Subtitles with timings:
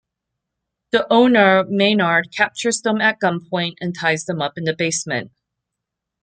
[0.93, 5.31] The owner, Maynard, captures them at gunpoint and ties them up in the basement.